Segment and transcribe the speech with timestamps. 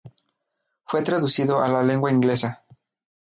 [0.87, 2.63] Fue traducido a la lengua inglesa.